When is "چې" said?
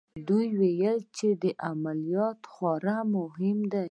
1.17-1.27